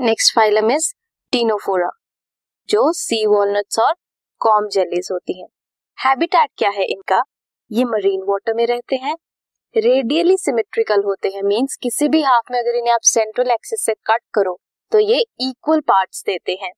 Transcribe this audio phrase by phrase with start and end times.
[0.00, 0.86] Next phylum is
[1.32, 1.88] Ctenophora
[2.68, 3.94] जो sea walnuts और
[4.40, 5.46] comb jellies होती हैं।
[5.98, 7.22] हैबिटेट क्या है इनका?
[7.70, 9.14] ये मरीन वाटर में रहते हैं।
[9.74, 13.94] रेडियली सिमेट्रिकल होते हैं मींस किसी भी हाफ़ में अगर इन्हें आप सेंट्रल एक्सिस से
[14.06, 14.58] कट करो
[14.92, 16.72] तो ये इक्वल पार्ट्स देते हैं।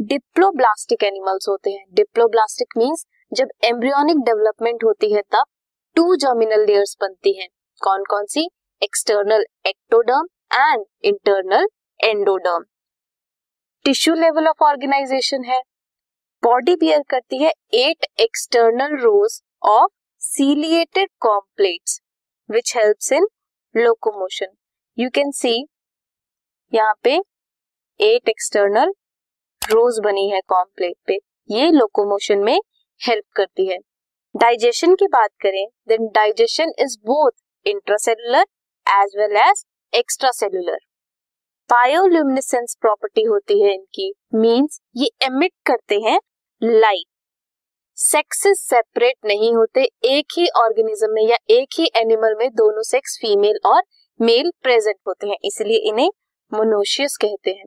[0.00, 5.44] डिप्लोब्लास्टिक एनिमल्स होते हैं। डिप्लोब्लास्टिक मींस जब एम्ब्रियोनिक डेवलपमेंट होती है, तब
[5.96, 7.48] टू जर्मिनल लेयर्स बनती हैं।
[7.80, 8.48] कौन कौन सी?
[8.82, 11.68] External ectoderm and internal
[12.00, 12.64] endoderm.
[13.84, 15.60] Tissue level of organisation है।
[16.42, 19.90] बॉडी बियर करती है eight external rows of
[20.22, 22.00] ciliated comb plates
[22.48, 23.26] which helps in
[23.74, 24.54] locomotion
[24.98, 25.54] you can see
[26.72, 27.16] यहाँ पे
[28.00, 28.92] एट एक्सटर्नल
[29.62, 31.18] रोज बनी है कॉम्प्लेट पे।
[31.50, 32.58] ये लोकोमोशन में
[33.00, 33.78] हेल्प करती है।
[34.34, 37.32] डाइजेशन की बात करें then digestion is both
[37.66, 38.46] intracellular
[38.86, 39.64] as well as
[40.32, 40.78] extracellular
[41.70, 46.18] bioluminescence property होती है इनकी मींस ये एमिट करते हैं
[46.62, 47.06] लाइट
[47.98, 53.16] सेक्सेस सेपरेट नहीं होते, एक ही ऑर्गेनिज्म में या एक ही एनिमल में दोनों सेक्स
[53.22, 53.82] फीमेल और
[54.20, 56.08] मेल प्रेजेंट होते हैं, इसलिए इन्हें
[56.52, 57.66] मोनोशियस कहते हैं.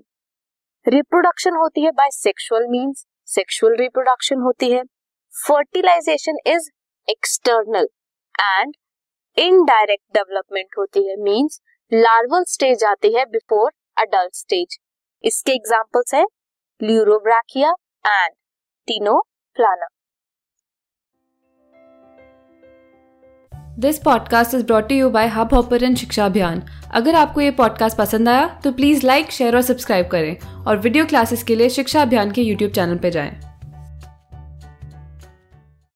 [0.85, 4.83] रिप्रोडक्शन होती है by sexual means sexual reproduction होती है.
[5.33, 6.69] Fertilisation is
[7.07, 7.87] external
[8.35, 8.73] and
[9.37, 14.77] indirect development होती है मींस लार्वल स्टेज आती है बिफोर अडल्ट स्टेज
[15.23, 16.25] इसके एग्जाम्पल्स है
[16.81, 17.69] pleurobrachia
[18.05, 18.33] and
[18.87, 19.87] ctenoplana
[23.79, 26.61] this podcast is brought you by Hubhopper Shiksha Abhiyan
[26.93, 31.05] अगर आपको ये पॉडकास्ट पसंद आया तो प्लीज़ लाइक शेयर और सब्सक्राइब करें और वीडियो
[31.05, 33.52] क्लासेस के लिए शिक्षा अभियान के यूट्यूब चैनल पर जाएँ।